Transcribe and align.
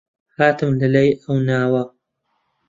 هاتم 0.37 0.71
لە 0.81 0.87
لای 0.93 1.09
ئەو 1.23 1.35
ناوە 1.47 1.83